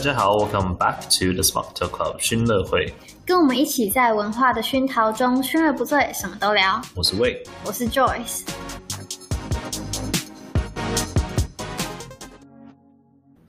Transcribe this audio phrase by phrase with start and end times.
[0.00, 2.90] 家好，Welcome back to the Smart Talk Club 熏乐会，
[3.26, 6.80] 跟我们一起在文化的熏陶中，熏而不醉，什么都聊。
[6.96, 8.48] 我是魏，我是 Joyce。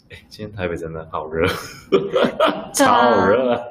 [0.10, 1.48] 哎，今天台北真的好热，
[2.76, 3.62] 超热啊！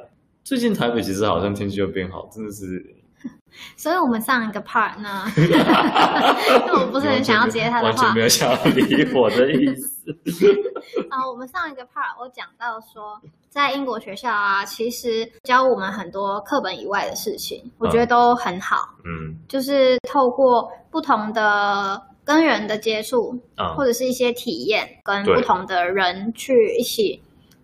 [0.43, 2.83] 最近台北其实好像天气又变好，真的是。
[3.75, 5.23] 所以我们上一个 part 呢，
[6.73, 10.11] 我不是很想要接他的话，完全没有想要理我的意思。
[11.09, 18.77] 啊，我们上一个 part 我讲到说，在英国学校啊，其实教我们很多课本以外的事情，我觉得都很好。
[19.05, 27.21] 嗯，就是透过不同的跟人的接触，嗯，或者是一些体验，跟不同的人去一起。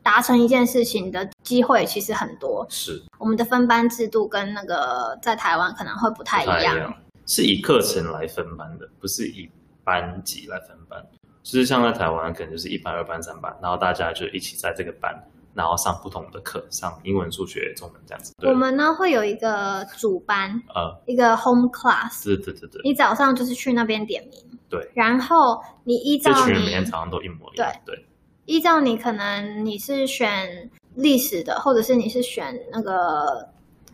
[0.08, 3.04] 达成一件事情的机会其实很多，是。
[3.18, 9.50] 我们的分班制度跟那个在台湾可能会不太一样，是以课程来分班的，不是以
[9.84, 11.06] 班级来分班。
[11.44, 15.14] 就是像在台湾，可能就是一班、二班、三班，然后大家就一起在这个班，
[15.54, 18.31] 然后上不同的课，上英文、数学、中文这样子。
[18.44, 22.81] 我们呢会有一个主班，呃，一个 home class，对对对对。
[22.86, 27.94] 你早上就是去那边点名，对，然后你依照你，这群人每天早上都一模一样，对。
[27.94, 28.06] 对
[28.48, 33.48] 依照你可能你是选历史的，或者是你是选那个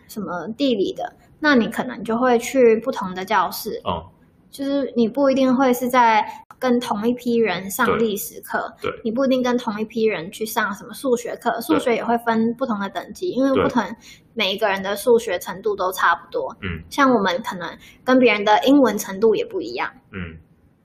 [0.07, 3.81] 什么地理的，那你可能就会去不同的教室。
[3.83, 4.05] 哦，
[4.51, 6.23] 就是你不一定会是在
[6.59, 13.83] 跟同一批人上历史课，对，你不一定跟同一批人去上什么数学课，数学也会分不同的等级，因为不同
[14.35, 16.55] 每一个人的数学程度都差不多。
[16.61, 17.67] 嗯，像我们可能
[18.03, 19.91] 跟别人的英文程度也不一样。
[20.11, 20.37] 嗯。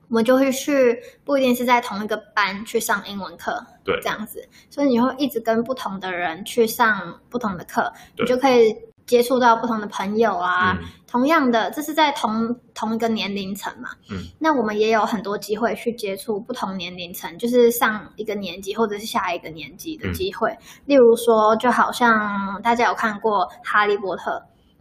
[0.09, 10.75] 我们就会去，不一定是在同一个班去上英文课，对，这样子，所以你会一直跟不同的人去上不同的课，你就可以接触到不同的朋友啊。
[10.81, 20.49] 嗯、同样的，这是在同同一个年龄层嘛，嗯，那我们也有很多机会去接触不同年龄层，就是上一个年级或者是下一个年级的机会。
[20.49, 24.31] 嗯、例如说，就好像大家有看过《哈利波特》，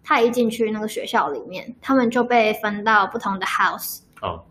[0.03, 3.99] 他一进去那个学校里面，他们就被分到不同的 house。
[4.23, 4.43] 哦。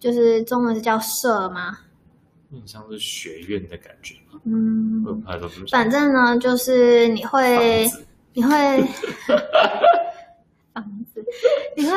[0.00, 1.78] 就是中文是叫社吗？
[2.50, 4.16] 很，像是学院的感觉。
[4.44, 5.04] 嗯，
[5.70, 7.86] 反正呢，就是你会，
[8.32, 8.50] 你会
[10.72, 11.24] 房子，
[11.76, 11.92] 你会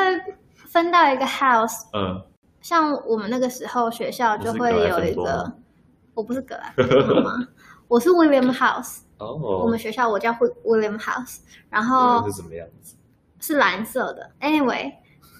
[0.54, 1.86] 分到一个 house。
[1.94, 2.22] 嗯，
[2.60, 5.50] 像我们那个时候学校就会有一个，
[6.12, 7.48] 我不是格莱芬吗？
[7.88, 8.98] 我是 William House。
[9.18, 10.30] 哦，我们学校我叫
[10.64, 11.38] William House，
[11.70, 12.94] 然后是什么样子？
[13.40, 14.30] 是蓝色的。
[14.40, 14.92] Anyway。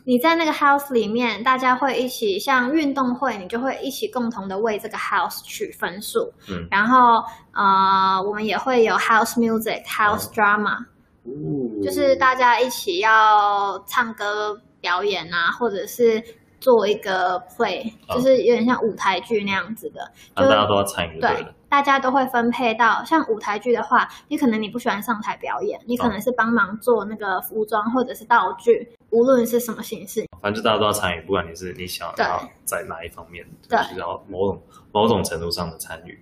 [0.06, 6.30] 你在那个 house 里面，大家会一起像运动会，你就会一起共同的为这个 house 取分数。
[6.50, 7.22] 嗯，然后
[7.52, 10.76] 呃，我们也会有 house music、house drama，
[11.24, 16.22] 哦，就是大家一起要唱歌表演啊，或者是
[16.60, 20.00] 做一个 play，哦，就是有点像舞台剧那样子的，
[20.36, 21.18] 就大家都要参与。
[21.18, 21.30] 对，
[21.74, 28.88] 大家都会分配到像舞台剧的话，你可能你不喜欢上台表演，你可能是帮忙做那个服装或者是道具。
[29.10, 34.62] 无论是什么形式，反正就大家都要参与，不管你是你想要在哪一方面，对，然后某种
[34.92, 36.16] 某种程度上的参与。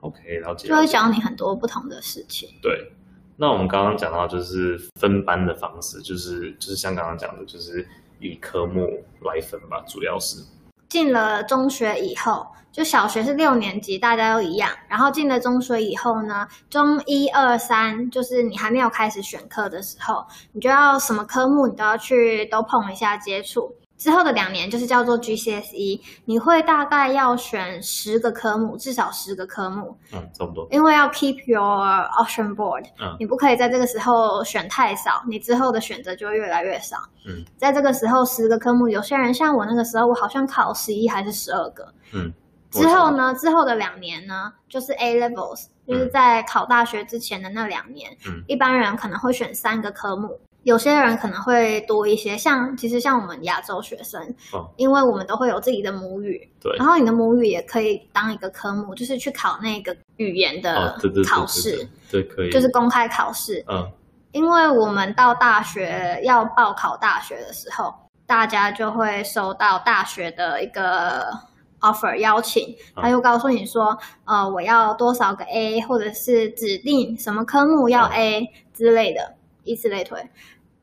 [0.00, 0.68] OK，了解。
[0.68, 2.48] 就会教你很多不同的事情。
[2.62, 2.90] 对，
[3.36, 7.86] 那我们刚刚讲到就是分班的方式，就是就是像刚刚讲的，就是
[8.20, 10.42] 以科目来分吧，主要是。
[10.88, 14.70] 进了中学以后，就小学是六年级，大家都一样。
[14.88, 23.74] 然后进了中学以后呢，中一二三，就是你还没有开始选课的时候，你就要什么科目你都要去都碰一下接触。
[23.98, 29.98] 之后的两年就是叫做 GCSE，你会大概要选十个科目，至少十个科目。
[30.12, 30.66] 嗯，差不多。
[30.70, 31.60] 因为要 keep your
[32.12, 36.96] option board，嗯，你不可以在这个时候选太少，你之后的选择就会越来越少。
[37.26, 41.92] 嗯，在这个时候十个科目，有些人像我那个时候，我好像考十一还是十二个。
[42.12, 42.32] 嗯，
[42.70, 50.38] 之后呢，之后的两年呢，就是 A levels，就是在考大学之前的那两年，嗯，一般人可能会选三个科目。
[50.68, 54.22] 有些人可能会多一些，像其实像我们亚洲学生，
[54.52, 60.94] 哦，因为我们都会有自己的母语，对，然后你的母语也可以当一个科目，就是去考那个语言的
[61.26, 63.90] 考试，对，可以，就是公开考试，嗯，
[64.32, 67.94] 因为我们到大学要报考大学的时候，
[68.26, 71.32] 大家就会收到大学的一个
[71.80, 79.38] offer 邀请，他又告诉你说，呃，我要多少个 A，或者是指定什么科目要 A 之类的。
[79.64, 80.18] 以此类推，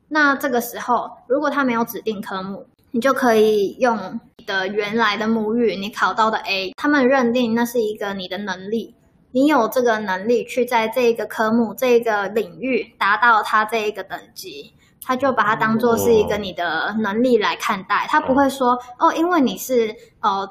[0.08, 8.94] 那这个时候，如果他没有指定科目，你就可以用你的原来的母语，你考到的 A，他们认定那是一个你的能力，
[9.32, 14.74] 你有这个能力去在这个科目、这个领域达到他这一个等级，
[15.04, 20.48] 他就把它当做是一个你的能力来看待，他不会说哦，因为你是哦。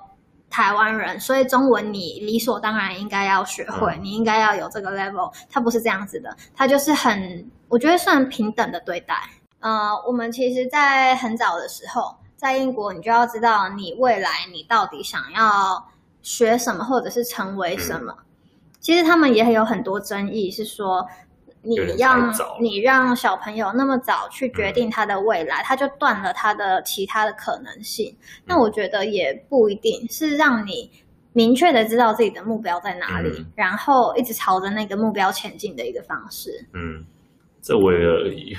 [0.47, 5.29] 台湾人，所以中文你理所当然应该要学会，嗯、你应该要有这个 level。
[5.49, 9.15] 他不是这样子的，他就是很，我觉得算平等的对待。
[9.59, 15.87] 呃，我们其实，在很早的时候，在英国，你就要知道你未来你到底想要
[16.21, 18.13] 学什么，或者是成为什么。
[18.17, 18.25] 嗯、
[18.79, 21.07] 其实他们也有很多争议，是说。
[21.67, 22.31] 你让
[22.61, 28.15] 你让小朋友那么早去决定他的未来，嗯、他就断了他的其他的可能性。
[28.21, 30.91] 嗯、那我觉得也不一定是让你
[31.33, 36.51] 明确的知道自己的目标在哪里，嗯、然后一直朝着那个目标前进的一个方式。
[36.75, 37.03] 嗯，
[37.65, 38.55] 这我也而已，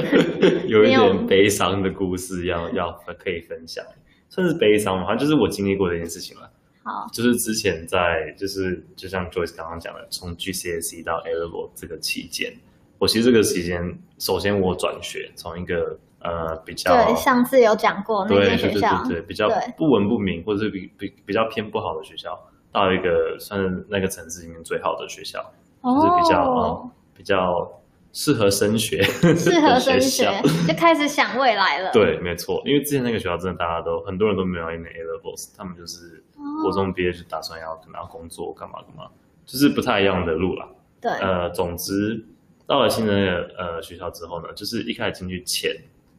[0.68, 3.82] 有一点悲伤的故事要要可以分享，
[4.28, 5.06] 算是悲伤吗？
[5.06, 6.50] 反正就是我经历过的一件事情了。
[6.84, 12.52] 好，就是之前在，就是就像 Joyce 刚刚讲的，从 GCSE 到 A Level 这个期间，
[12.98, 19.48] 我其实这个期间，首先我转学，从一个呃比较对上次有讲过那间学校，对对对对，比较
[19.78, 22.38] 不文不明，或者是比比比较偏不好的学校，
[22.70, 25.40] 到一个算是那个城市里面最好的学校，
[25.80, 27.78] 哦、就是比较、呃、比较。
[28.12, 30.30] 适合升学，适合升学
[30.68, 31.90] 就开始想未来了。
[31.92, 36.22] 对，没错，因为之前那个学校真的大家都很多人都没有念 A levels，他们就是
[36.62, 39.10] 国中毕业就打算要可能要工作干嘛干嘛，
[39.46, 40.68] 就是不太一样的路啦。
[41.00, 42.22] 对，呃，总之
[42.66, 45.74] 到了新的那个呃学校之后呢，就是一开始进去前，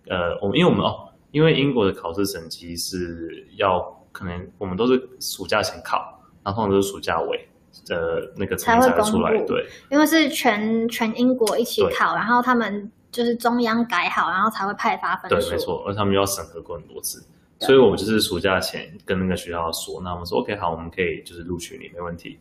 [0.07, 7.47] 呃，我们因为我们哦，因为英国的考试成绩是要可能我们都是暑假前考，然后通常都是暑假尾。
[7.87, 15.49] 的那个才会出来，对，因为是全全英国一起考，然后他们就是中央改好，然后才会派发分数。
[15.49, 17.23] 对，没错，而他们要审核过很多次，
[17.59, 22.39] 所以我们就是暑假前跟那个学校说，那我们说 OK 好，我们可以就是录取你，没问题。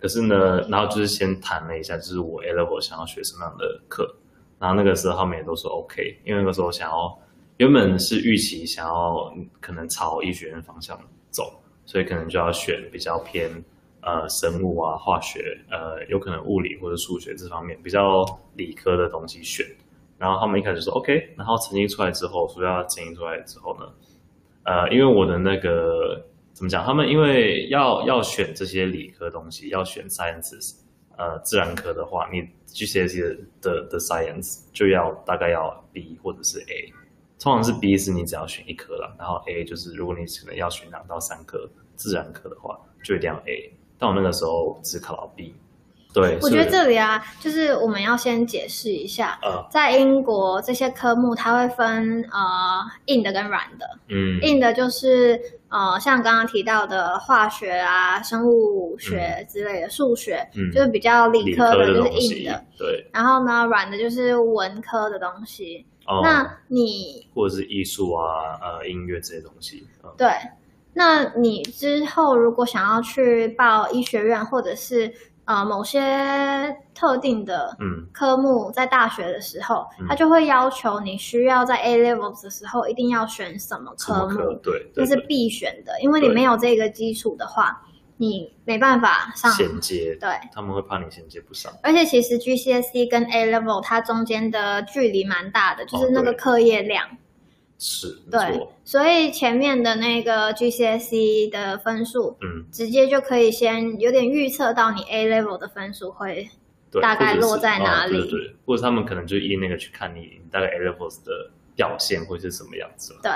[0.00, 4.14] 可是呢，然后就是先谈了一下，就是我 A level 想要学什么样的课，
[4.58, 7.18] 然后那个时候他们也都说 OK，因为那个时候想要
[7.56, 10.98] 原本是预期想要可能朝医学院方向
[11.30, 13.50] 走，所以可能就要选比较偏。
[14.04, 18.22] 呃，生物啊，化学，呃，有可能物理或者数学这方面比较
[18.54, 19.66] 理科的东西选。
[20.18, 23.86] 然后他们一开始说 OK，然后成绩出来之后，暑假成绩出来之后呢，
[24.64, 26.22] 呃，因为我的那个
[26.52, 30.76] 怎么讲，他们因为要要选这些理科东西，要选 sciences，
[31.16, 36.92] 呃，自然科的话，你 GCSE 的的 science 就要大概要 B 或者是 A，
[37.40, 43.72] 通常是 B 是你只要选一科了，然后 A 就是如果你可能要选两到三科自然科的话，就一定要 A。
[43.98, 45.54] 到我那个时候只考到 B，
[46.12, 46.38] 对。
[46.42, 53.86] 我觉得这里啊，就是我们要先解释一下，呃、在英国这些科目它会分呃硬的跟软的。
[54.08, 62.52] 嗯，硬的就是呃像刚刚提到的化学啊、生物学之类的，数、嗯、学，嗯，就是比较理科的，就是硬的。
[62.52, 63.06] 的对。
[63.12, 65.86] 然后呢，软的就是文科的东西。
[66.06, 66.20] 哦。
[66.22, 69.86] 那你或者是艺术啊、呃音乐这些东西。
[70.02, 70.28] 嗯、对。
[70.94, 75.12] 那你之后如果想要去报医学院，或者是
[75.44, 77.76] 呃某些特定的
[78.12, 87.82] 科目，在大学的时候，嗯、他就会要求你需要在 A levels 的时候一定要选什么科目，科对，这是必选的，因为你没有这个基础的话，
[88.16, 91.72] 你没办法上衔接，对，他们会怕你衔接不上。
[91.82, 97.04] 而且其实 GCSE 跟 A level 它中间的距离蛮大的，就是那个课业量。
[97.08, 97.16] 哦
[97.78, 106.48] 是，对，所以前面的那个 GCSE 的分数，嗯，直接就可以先有点预测到你 A level 的分数会
[107.02, 113.32] 大概落在哪里，对，对，对，或者他们可能就依那个去看你大概 A levels 的表现会是什么样子，对，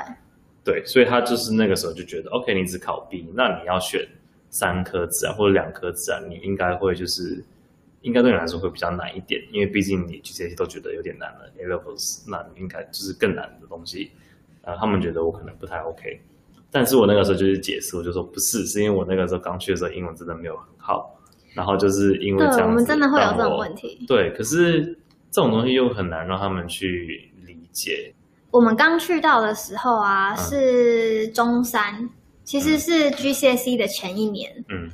[0.64, 4.09] 对，所以他就是那个时候就觉得，OK，你只考 B，那你要选
[4.49, 7.45] 三科自然或者两科自然，你应该会就是
[8.02, 14.12] 应该对你来说会比较难一点，因为毕竟你 GCSE 都觉得有点难了，A levels 那应该就是更难的东西。
[14.68, 16.20] 呃，他们觉得我可能不太 OK，
[16.70, 21.18] 但是我那个时候就是解释，我就说不是，是因为我那个时候刚去的时候英文真的没有很好，
[21.54, 24.04] 然后就是因为这样子，我们真的会有这种问题。
[24.06, 24.84] 对，可是
[25.30, 28.12] 这种东西又很难让他们去理解。
[28.50, 32.10] 我们刚去到的时候啊，是中三，嗯、
[32.44, 34.52] 其实是 GCSE 的前一年。
[34.68, 34.90] 嗯。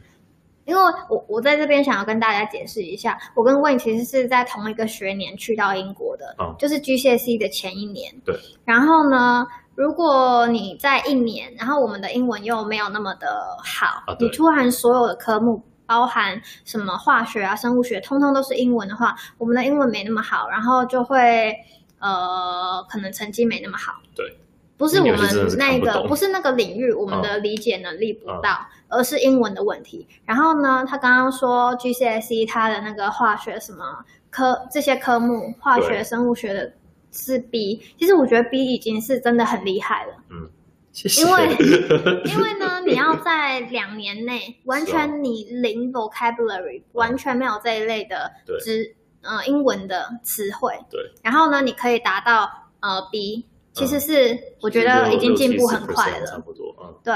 [0.66, 8.10] 因为我我在这边想要跟大家解释一下，我跟 Wayne 其实是在同一个学年去到英国的，哦、就是 GCSE 的前一年。
[8.24, 8.34] 对。
[8.64, 9.44] 然后呢，
[9.76, 21.54] 如果你在一年，然后我们的英文又没有那么的好，啊、你突然所有的科目，包含什么化学啊、生物学，通通都是英文的话，我们的英文没那么好，然后就会
[21.98, 23.94] 呃，可能成绩没那么好。
[24.14, 24.38] 对。
[24.76, 28.50] 不是我们那个，不，不是那个领域，我们的理解能力不到，
[28.88, 30.06] 哦、而是英文的问题。
[30.24, 36.72] 然后呢，他刚刚说 GCSE 他的那个化学什么科这些科目，化学、生物学的
[37.14, 40.14] 是 B，其实我觉得 B 已经是真的很厉害了。
[40.30, 40.50] 嗯，
[40.90, 41.22] 谢谢。
[41.22, 41.42] 因为
[42.26, 50.72] 因为呢，你要在两年内完全你零 vocabulary，、啊、完全没有这一类的知呃英文的词汇。
[50.90, 51.00] 对。
[51.22, 56.26] 然后呢，你可以达到呃 B，其实是我觉得已经进步很快了。
[56.26, 56.94] 差不多，嗯。
[57.04, 57.14] 对。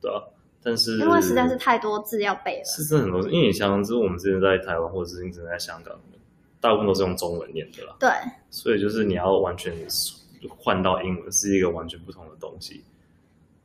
[0.00, 0.20] 对啊，
[0.62, 2.64] 但是因为实在是太多字要背了。
[2.64, 5.94] 是真的很多，因为你像就是我们之前在台湾，或者是你之前在香港，
[6.64, 7.94] 大部分都是用中文念的啦。
[8.00, 8.08] 对。
[8.48, 9.70] 所以就是你要完全
[10.56, 12.82] 换到英文，是一个完全不同的东西。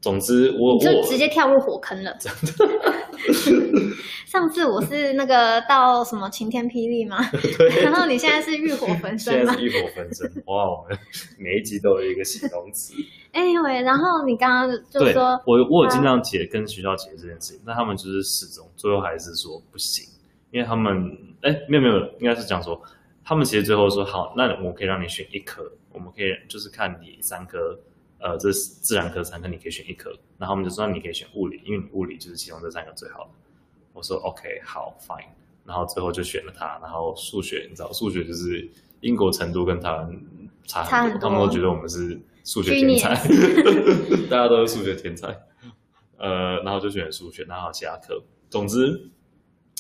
[0.02, 2.14] 总之我，我就直接跳入火坑了。
[2.20, 2.90] 真的。
[4.28, 7.18] 上次我是那个到什么晴天霹雳吗？
[7.84, 9.46] 然后你现在是浴火焚身吗？
[9.46, 10.32] 现在是欲火焚身。
[10.46, 10.98] 哇，我们
[11.38, 12.94] 每一集都有一个形容词。
[13.34, 20.06] Anyway，然后你刚刚就说，我我有尽量解跟学校解这件事情，但他们就是始终最后还是说不行，
[20.52, 22.82] 因为他们哎没有没有，应该是讲说
[23.24, 27.80] 他们其实最后说好，那我可以让你选一科，我们可以就是看你三科。
[28.22, 33.30] 呃，这是自然科三科，你可以选一科，然后我们就说你可以选物理，因为你物理就是其中这三个最好的。
[33.94, 35.30] 我说 OK，好，Fine，
[35.64, 36.78] 然后最后就选了它。
[36.82, 38.70] 然后数学，你知道数学就是
[39.00, 40.22] 英国程度跟台湾
[40.66, 43.16] 差很多，差很多，他们都觉得我们是数学天才，
[44.30, 45.28] 大家都是数学天才。
[46.18, 48.22] 呃，然后就选数学，然后其他科。
[48.50, 49.10] 总之，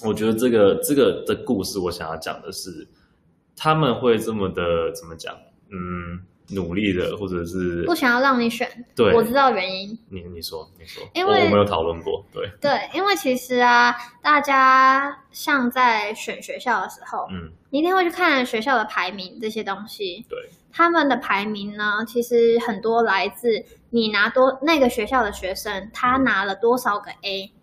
[0.03, 2.87] 我觉得这个这个的故事，我想要讲的是，
[3.55, 5.35] 他们会这么的怎么讲？
[5.69, 6.21] 嗯。
[6.51, 9.95] 努力的，或者是不想要让你选，对，我知道原因。
[10.09, 20.39] 你你说你说，因为我没有讨论过，对对，因为其实啊，大家像在选学校的时候，嗯，你一定会去看学校的排名这些东西，对，
[20.71, 27.58] 他们的排名呢，其实很多来自你拿多那个学校的学生，他拿了多少个 A，嗯，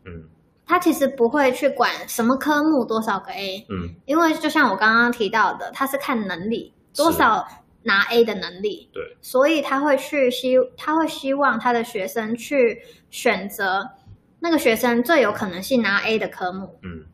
[0.66, 7.46] 他其实不会去管什么科目多少个 A，嗯，因为就像我刚刚提到的，他是看能力多少。
[7.88, 13.88] 拿 A 的能力，对，所以他会去希，他会希望他的学生去选择
[14.40, 17.06] 那个学生最有可能性拿 A 的科目，嗯，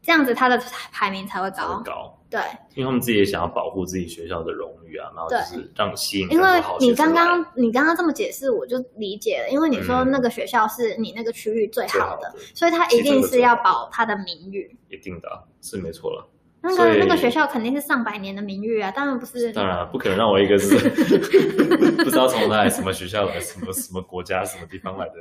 [0.00, 0.56] 这样子他的
[0.92, 2.40] 排名才会高，高，对，
[2.74, 15.28] 因为他们自己也想要保护自己学校的荣誉啊，然后就是让吸引，因为你刚刚你刚刚这么解释，我就理解了，因为你说那个学校是你那个区域最好的，嗯，所以他一定是要保他的名誉，一定的，
[15.62, 16.28] 是没错了。
[16.60, 19.52] 那个那个学校肯定是上百年的名誉啊，当然不是。
[19.52, 20.76] 当然不可能让我一个是
[22.02, 25.14] 不知道从哪里什么学校来，什么什么国家什么地方来的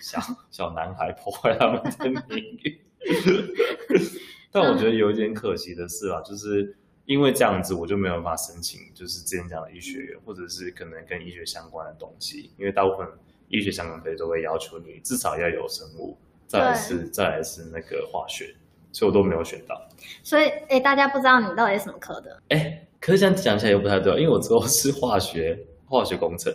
[0.00, 0.18] 小
[0.50, 2.80] 小男孩破坏他们的名誉。
[4.50, 13.06] 但我觉得有一点可惜的是啊，就是因为这样子，我就没有办法申请，就是之前讲的医学院，或者是可能跟医学相关的东西，因为大部分
[13.48, 18.54] 医学相关科都会要求你至少要有生物，再来是再来是那个化学。
[18.92, 19.78] 所以我都没有选到，
[20.22, 22.42] 所以哎，大家不知道你到底是什么科的？
[22.48, 26.50] 哎，可是这样讲起来又不太对，因为我之后是化学化学工程。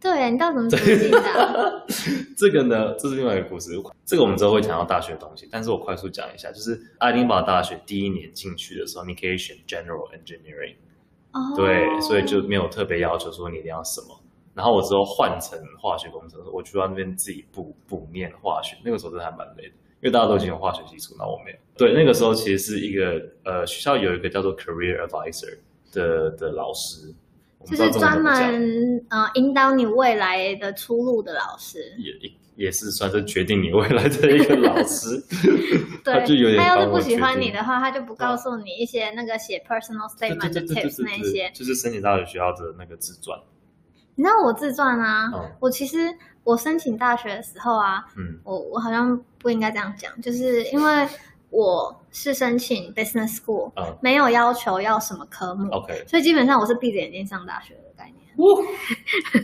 [0.00, 1.86] 对，你到底怎么决定的？
[2.36, 3.70] 这个呢，这是另外一个故事。
[4.06, 10.76] 这个我们之后会讲到大学的东西，但是我快速讲一下，就是爱丁堡大学第一年进去的时候，你可以选 General Engineering。
[11.32, 11.40] 哦。
[11.54, 14.18] 对，所以就没有特别要求说你一定要什么。
[14.54, 19.74] 然后我之后换成化学工程，我去到那边自己补补念化学，那个时候真的还蛮累的。
[20.02, 21.58] 因为大家都已经有化学基础，那我没有。
[21.76, 25.58] 对，那个时候其实是一个呃，学校有一个叫做 Career Advisor
[25.92, 27.14] 的的老师，
[27.64, 35.22] 就是专门呃引导你未来的出路的老师，也也是算是决定你未来的一个老师。
[36.04, 43.38] 对，他就有点他要是不喜欢你的话，他就不告诉你一些那个写 personal statement 的 tips 那一些，就是申请大学学校的那个自传。
[44.14, 45.30] 你知道我自传啊？
[45.34, 45.96] 嗯、我其实。
[46.42, 51.06] 我申请大学的时候啊，嗯，我我好像不应该这样讲，就是因为
[51.50, 58.16] 我是申请 business school，嗯，没有要求要什么科目，OK，所以基本上我是闭着眼睛上大学的概念。
[58.36, 58.62] 哦、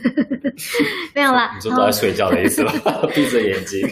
[1.13, 2.71] 没有啦， 你说都在睡觉的意思吧？
[3.13, 3.87] 闭着眼睛。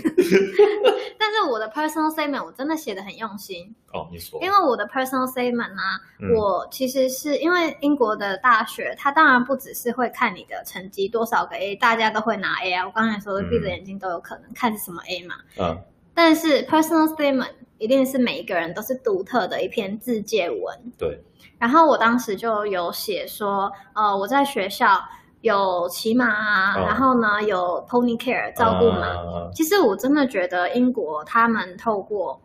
[1.18, 4.08] 但是我的 personal statement 我真的写的很用心哦。
[4.12, 12.86] 你说，因为我的 personal statement 呢、啊嗯，我其实是因为英国的大学，它当然不只是会看你的成绩多少个 A，大家都会拿 A 啊。
[12.86, 15.36] 我刚才说的闭着眼睛都有可能、嗯、看是什么 A 嘛。
[15.60, 15.78] 嗯。
[16.14, 20.92] 但是 personal statement 一定是每一个人都是独特的一篇自介文。
[20.98, 21.20] 对。
[21.58, 25.00] 然后我当时就有写说，呃，我在学校。
[25.42, 26.88] 有骑马啊，oh.
[26.88, 29.14] 然后呢，有 pony care 照顾马。
[29.14, 29.54] Uh.
[29.54, 32.42] 其实我真的觉得英国他们透过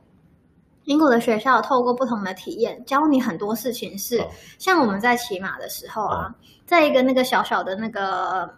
[0.84, 4.16] 英国的学校，透过不同的体验，教你很多事情是。
[4.16, 4.30] 是、oh.
[4.58, 6.32] 像我们在骑马的时候啊，oh.
[6.66, 8.50] 在一个那个小小的那个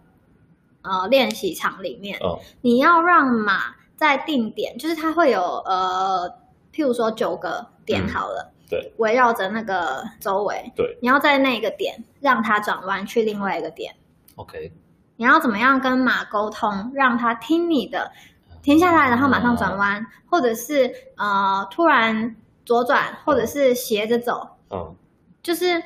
[0.83, 2.37] 呃练习场里面，oh.
[2.63, 6.29] 你要让马在定点，就是它会有呃，
[6.73, 13.95] 譬如说九个点好了，嗯、对，围绕着那个周围，对，你要在那个点让它转弯去另外一个点。
[14.37, 14.73] OK，
[15.17, 18.11] 你要怎么样跟马沟通，让它听你的，
[18.63, 24.95] 停下来，然后马上转弯，嗯、或者是呃突然左转，或者是斜着走，嗯，
[25.43, 25.83] 就是。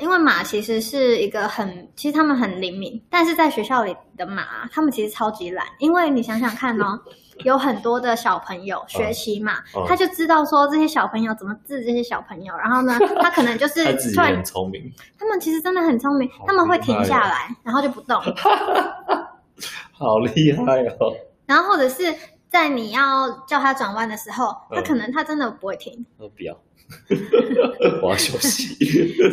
[0.00, 5.66] 因为马其实是一个很，其实他们很灵敏，但是在学校里的马，他们其实超级懒。
[5.80, 6.96] 因为你想想看哦，
[7.44, 14.92] 有很多的小朋友学骑马，哦哦、他就知道说这些小朋友怎么治这些小朋友，然后呢， 他可能就是他自己很聪明。
[15.18, 18.20] 他们其实真的很聪明，哦、他们会停下来，然后就不动。
[19.92, 21.14] 好厉害哦！
[21.46, 22.14] 然后或者是
[22.48, 26.06] 在你要叫他转弯的时候，他可能他真的不会停。
[26.18, 26.56] 我不要。
[28.02, 28.74] 我要休息。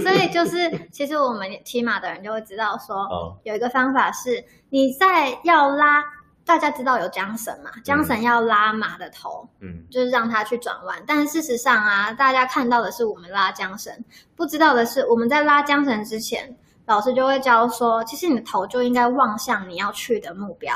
[0.03, 3.07] 所以就是，其实我们骑马的人就会知道说，
[3.43, 6.03] 有一个方法是，你在要拉，
[6.47, 7.69] 大家知道有缰绳嘛？
[7.83, 10.97] 缰绳要拉马的头，嗯，就是让它去转弯。
[11.05, 13.93] 但事实上啊，大家看到的是我们拉缰绳，
[14.35, 20.73] 不知道的是我们在拉缰绳之前，老师就会教说，其实你的头就应该望向你要去的目标，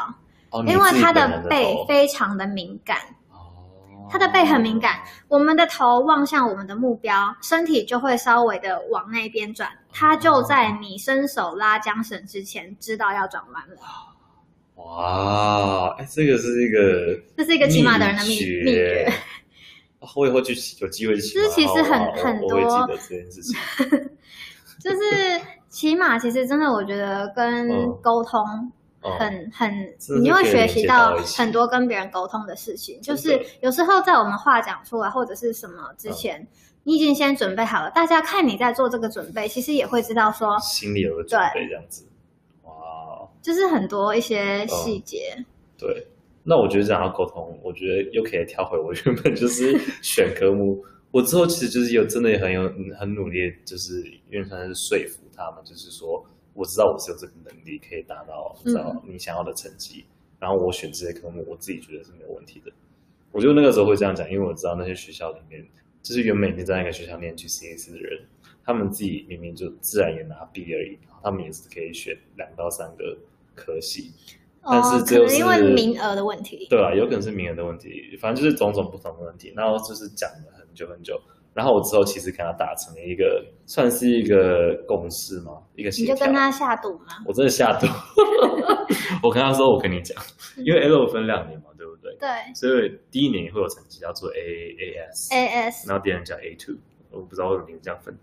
[0.68, 2.98] 因为它的背非常的敏感。
[2.98, 3.38] 哦
[4.12, 5.00] 他的背很敏感，
[5.30, 9.72] 我们的头望向我们的目标，身体就会稍微的往那边转。
[9.90, 13.78] 他就在你伸手拉缰绳之前，知道要转弯了。
[14.86, 19.12] 哇，哎，这个是一个，这是一个骑马的人的秘秘诀。
[20.16, 21.34] 我以后去有机会骑。
[21.34, 23.56] 就是其实很很多，这件事情。
[24.84, 27.70] 就是骑马，其实真的，我觉得跟
[28.02, 28.72] 沟通。
[29.18, 29.74] 很很，
[30.22, 33.02] 你会学习到很多跟别人沟通的事情。
[33.02, 36.48] 就是有时候在我们话讲出来或者是什么之前，
[36.84, 37.90] 你已经先准备好了。
[37.90, 42.06] 大家看你在做这个准备，其实也会知道说心里有个准备这样子。
[43.42, 45.36] 哇，就是很多一些细节。
[45.78, 46.06] 对，
[46.44, 50.84] 那我觉得这样要沟通，我觉得又可以跳回我原本就是 选科目。
[51.12, 56.26] 我之后其实就是有真的也很有很努力，就是因为算是说服他们，就是说。
[56.54, 62.72] 我知道我是有这个能力可以达到知道你想要的成绩，嗯、然后我选这些科目，我自己觉得是没有问题的。
[63.32, 65.66] 我就那个时候会这样讲，因为我知道那些学校里面，
[66.04, 68.22] 就是原本已经在那个学校念 GCAC 的人，
[68.66, 73.18] 他们自己明明就自然也拿 B 而已，他们也是可以选两到三个
[73.64, 74.12] 科系，
[74.62, 81.20] 哦、但是只有是因为名额的问题，对啊，有可能是名额的问题，反正就是种种不同的问题，然后就是讲了很久很久。
[81.54, 85.52] 然后我之后其实跟他达成了一个，算是一个共识吗？
[85.76, 85.90] 一个。
[85.90, 87.08] 你就跟他下赌吗？
[87.26, 87.86] 我真的下赌。
[89.22, 90.18] 我跟他说，我跟你讲，
[90.56, 92.16] 因为 L 分两年嘛，对不对？
[92.18, 92.30] 对。
[92.56, 96.76] 所以第一年会有成绩叫做 A A S A S，然后第二年叫 A two，
[97.12, 98.18] 我不知道为什么这样分。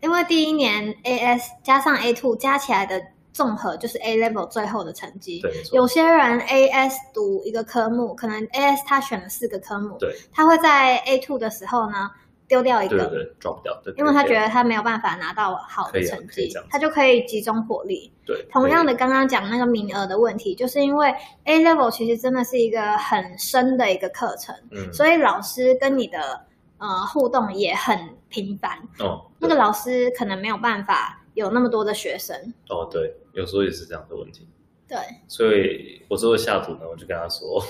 [0.00, 3.00] 因为第一年 A S 加上 A two 加起来的
[3.34, 5.42] 综合就是 A level 最后的成绩。
[5.42, 5.52] 对。
[5.74, 12.10] 有些人 A S 读一个科目，可能 A S 他选了四个科目，对，他会在 A two 的时候呢。
[12.46, 18.12] 丢掉一个，对对，drop 掉，因为他觉得他没有办法拿到好的成绩，他就可以集中火力。
[18.26, 21.12] 对，同样的，刚刚讲那个名额的问题，就是因为
[21.44, 26.44] A level 其实真的是一个很深的一个课程，嗯，所以老师跟你的
[26.76, 28.78] 呃互动也很频繁。
[28.98, 32.36] 哦，那个老师可能没有办法有那么多的学生。
[32.68, 34.48] 哦，对，有时候也是这样的问题。
[34.86, 37.62] 对，所以我说下图呢，我就跟他说，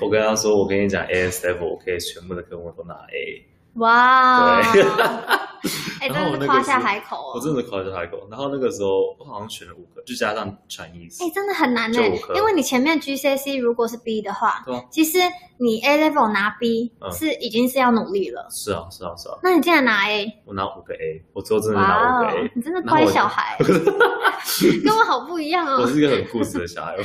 [0.00, 3.46] 我跟他说，我跟你讲，AS level 我可以全部的科目都拿 A。
[3.74, 4.62] 哇！
[4.72, 4.82] 对，
[6.00, 7.32] 哎，真的是夸下海口哦！
[7.36, 8.26] 我真的夸下海口。
[8.30, 11.24] 然后那个时候，我好像选了五个，就加上 Chinese。
[11.24, 11.98] 哎，真的很难呢，
[12.34, 15.18] 因为你前面 GCC 如果是 B 的话，其实
[15.58, 18.46] 你 A level 拿 B 是已经是要努力了。
[18.50, 19.38] 是啊，是啊，是啊。
[19.42, 20.40] 那你竟然拿 A？
[20.44, 22.50] 我拿五个 A，我最后真的拿五个 A。
[22.54, 23.56] 你真的乖小孩，
[24.84, 25.82] 跟我好不一样哦。
[25.82, 26.96] 我是一个很固执的小孩，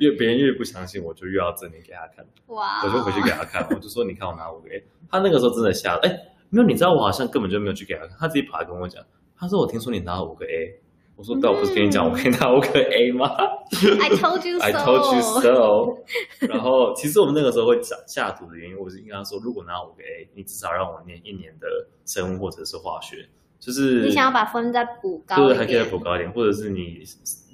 [0.00, 2.26] 越别人越不相信，我就越要证明给他看。
[2.46, 2.82] 哇！
[2.84, 6.18] 我就回去给他看，我就说：“你看我拿五个 A。”他那个时候真的吓了，哎，
[6.50, 9.02] 没有，你知道我好像根本就没有去给他看，他自己跑来跟我讲，
[9.36, 10.80] 他说我听说你拿了五个 A，
[11.16, 13.28] 我说但我不是跟你讲我可以拿五个 A 吗？
[14.02, 14.64] I told you so.
[14.64, 16.46] I told you so.
[16.48, 21.68] 然后其实我们那个时候会讲下图的原因，我是应该说，如果拿五个 A，你至少让我念一年的
[22.04, 23.28] 生物或者是化学，
[23.60, 27.04] 就是你想要把分再补高，对，还可以再补高一点，或者是你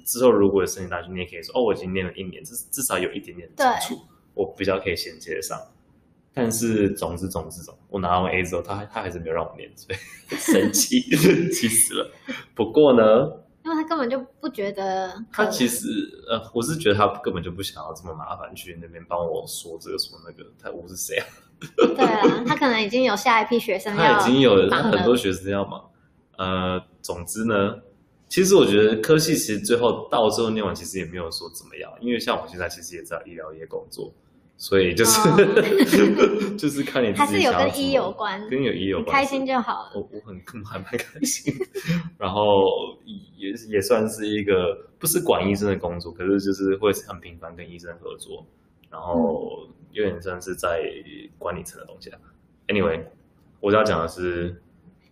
[0.05, 4.01] 之后如果有申请大学，你也可以说哦，我已经念了一年，至至少有一点点基础，
[4.33, 5.55] 我比较可以衔接得上。
[6.37, 9.97] 但是总之总之总，我拿完 A 之后，他他还是没有让我念，所以
[10.37, 11.01] 生气，
[11.51, 12.11] 气死了。
[12.53, 13.27] 不过呢，
[13.65, 15.87] 因为他根本就不觉得，他其实
[16.29, 20.47] 呃，我是觉得他根本就不想要这么麻烦去那边帮我说这个说那个。
[20.61, 21.25] 他我是谁啊？
[21.75, 25.83] 对啊，他可能已经有下一批学生要，他已经有了很多学生要忙。
[26.37, 27.75] 呃，总之呢，
[28.29, 34.13] 其实我觉得科系其实最后到最后念完，其实也没有说怎么样，因为像我现在其实也在医疗业工作。
[34.59, 35.37] 所以就是、哦、
[36.57, 39.91] 就是看你自己还是有跟医有关，跟有医有关，开心就好了。
[39.93, 41.53] 我我很还蛮开心，
[42.17, 42.41] 然后
[43.37, 48.43] 也也算是一个不是管医生的工作，可是就是会很频繁跟医生合作，
[48.89, 50.81] 然后有点像是在
[51.37, 52.17] 管理层的东西啊。
[52.67, 53.03] Anyway，
[53.59, 54.59] 我要讲的是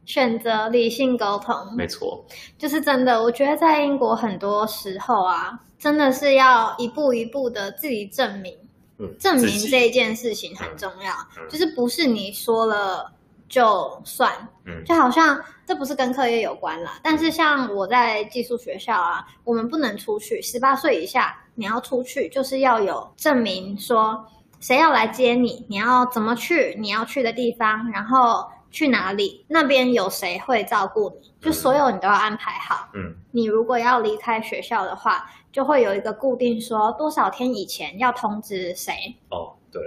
[0.06, 2.26] 选择理性沟通，没错，
[2.58, 3.22] 就是真的。
[3.22, 8.58] 我觉得在英国很多时候啊，真的是要一步一步的自己证明。
[8.98, 11.14] 嗯、证明这一件事情很重要，
[11.50, 13.12] 就是不是你说了
[13.50, 14.32] 就算，
[14.66, 17.00] 嗯，就好像这不是跟课业有关啦。
[17.04, 24.26] 但是像我在寄宿学校啊，我们不能出去，十八岁以下你要出去，就是要有证明说
[24.62, 32.90] 谁要来接你，你要怎么去，你要去的地方，然后去哪里，那边有谁会照顾你，就所有你都要安排好。
[32.94, 35.30] 嗯，你如果要离开学校的话。
[35.56, 38.92] 就会有一个固定说多少天以前要通知谁
[39.30, 39.82] 哦，对，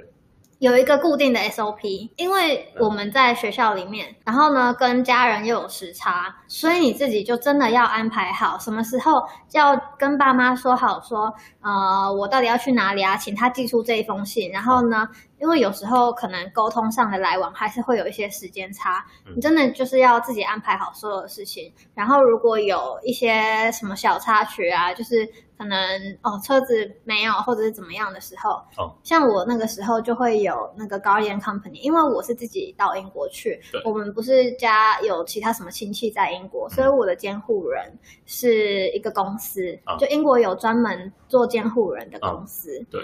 [0.60, 9.12] 有一个固定的 SOP，因为我们在学校里面，然后呢跟家人又有时差，所以你自己就真的要安排好什么时候
[9.52, 15.06] 要跟爸妈说好说，呃，我到底要去哪里啊，请他寄出这一封信，然后呢。
[15.40, 21.72] 因为有时候可能沟通上的来往还是会有一些时间差，你真的就是要自己安排好所有的事情。
[21.94, 25.78] 然后如果有一些什么小插曲啊，就是可能
[26.22, 43.00] 哦车子没有或者是怎么样的时候，哦，像我那个时候就会有那个 Guardian Company，因为我是自己到英国去，我们不是家有其他什么亲戚在英国，所以我的监护人是一个公司，就英国有专门做监护人的公司，对。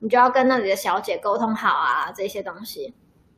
[0.00, 2.94] 你就要跟那里的小姐沟通好啊，这些东西。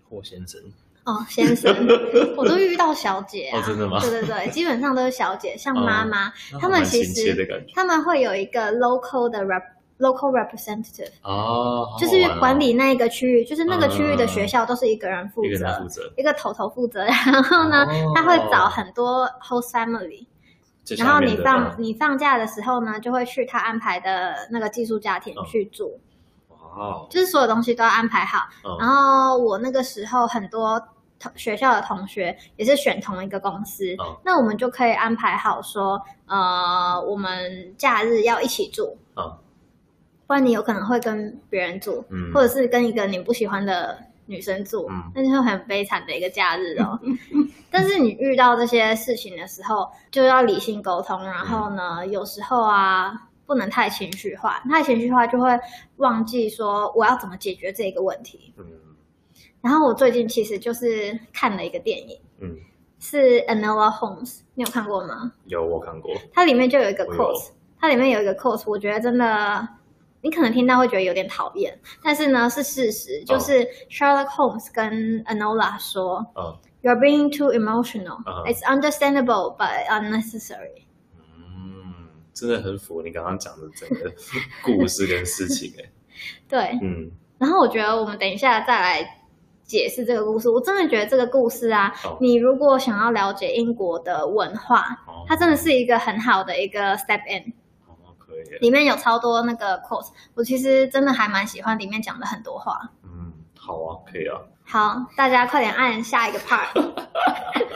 [0.08, 0.60] 霍先生。
[1.04, 1.72] 哦，先生，
[2.36, 3.60] 我都遇到小姐啊。
[3.60, 4.00] 哦，真的吗？
[4.00, 9.62] 对对对，基本上都是小姐， 像妈妈，他们其实他们会有一个 local 的 rep
[10.00, 20.26] local representative 哦，就是管理那个区域，就是那个区域的学校都是一个人负责，负责一个头头负责，然后呢，他会找很多 host family，
[20.98, 26.00] 然后你放你放假的时候呢，就会去他安排的那个寄宿家庭去住。
[26.76, 28.46] 哦，就是所有东西都要安排好。
[28.62, 28.80] Oh.
[28.80, 30.80] 然后我那个时候很多
[31.18, 34.16] 同学校的同学也是选同一个公司，oh.
[34.22, 38.96] 那我们就可以安排好说，呃，我们假日要一起住。
[39.14, 39.32] Oh.
[40.26, 46.98] 不然你有可能会跟别人住，嗯，或者是跟一个你不喜欢的女生住，嗯，那就很悲惨的一个假日哦。
[47.70, 51.24] 但是你遇到这些事情的时候，就要理性沟通。
[51.24, 53.25] 然后呢，嗯，有时候啊。
[53.46, 55.48] 不能太情绪化，太情绪化就会
[55.96, 58.52] 忘记说我要怎么解决这个问题。
[58.58, 58.64] 嗯，
[59.60, 62.56] 然后我最近其实就是看了一个电影，嗯，
[62.98, 65.32] 是 Anola Holmes，你有看过吗？
[65.44, 66.10] 有，我看过。
[66.32, 69.68] 它里面就有一个 quote，它里面有一个 quote，我觉得真的，
[70.22, 78.18] 你可能听到会觉得有点讨厌，但是呢是事实，就是 Sherlock Holmes 跟 Anola 说，嗯，You're being too emotional.
[78.46, 80.85] It's understandable but unnecessary.
[82.36, 84.12] 真的很符合你刚刚讲的整个
[84.62, 85.90] 故事跟事情哎，
[86.46, 89.22] 对，嗯，然后我觉得我们等一下再来
[89.64, 90.50] 解释这个故事。
[90.50, 97.54] 我真的觉得这个故事啊，哦、你如果想要了解英国的文化，哦、它真的是一个很好的一个 step in。
[97.86, 98.58] 哦，可以。
[98.60, 102.92] 里面有超多那个 quote，我其实真的还蛮喜欢里面讲的很多话。
[103.02, 104.38] 嗯，好啊，可以啊。
[104.68, 106.66] 好，大家快点按下一个 part。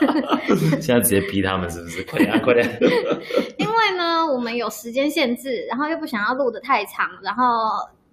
[0.81, 2.03] 现在直接逼他们是不是？
[2.03, 2.67] 快点按，快点。
[3.57, 7.45] 因为呢，我们有时间限制，然后又不想要录得太长，然后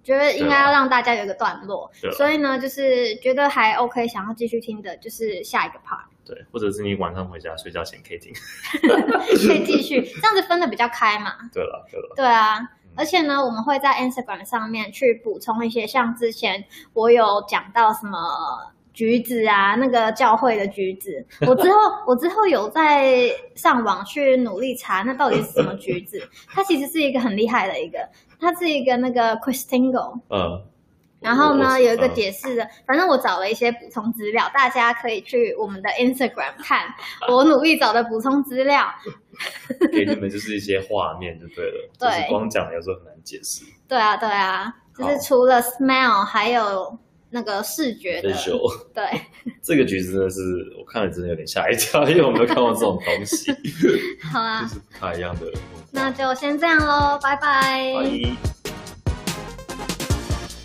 [0.01, 6.05] 觉得应该要让大家有一个段落，所以呢，就是觉得还 OK，想要继续听的，就是下一个 part。
[6.25, 8.31] 对，或者是你晚上回家睡觉前可以听，
[8.79, 11.33] 可以继续，这样子分的比较开嘛。
[11.51, 12.13] 对了，对了。
[12.15, 12.59] 对啊，
[12.99, 18.19] 而且呢，我们会在 Instagram 上面去补充一些，像之前我有讲到什么。
[18.91, 26.21] 橘子啊，那个教会的橘子， 我之后我之后有在上网去努力查，那到底是什么橘子？
[26.49, 27.99] 它其实是一个很厉害的一个，
[28.41, 30.19] 它是一个那个 Cristingo。
[30.29, 30.61] 嗯。
[31.21, 36.87] 然后呢，有一个解释的，反正我找了一些补充资料，大家可以去我们的 Instagram 看
[37.29, 38.87] 我努力找的补充资料。
[39.91, 43.63] 给你们就是一些画面就对了，对，就是光讲有时候很难解释。
[43.87, 46.97] 对啊，对啊，就是除了 smell 还有。
[47.31, 48.33] 那个视觉的，
[48.91, 49.03] 对，
[49.61, 50.41] 这个橘子真的是
[50.79, 53.51] 我看了真的有点吓一跳，因为我没有看过这种东西。
[54.33, 55.45] 好啊，就是不太一样的。
[55.91, 57.93] 那就先这样喽，拜拜。
[58.01, 58.58] Bye